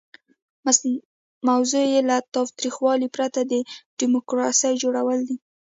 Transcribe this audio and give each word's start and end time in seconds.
موضوع 1.49 1.83
یې 1.93 1.99
له 2.09 2.17
تاوتریخوالي 2.33 3.07
پرته 3.15 3.39
د 3.43 3.53
ډیموکراسۍ 3.99 4.73
جوړول 4.83 5.19
دي. 5.27 5.37